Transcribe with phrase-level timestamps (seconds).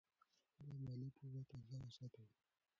[0.51, 2.25] خپله مالي پوهه تازه وساتئ.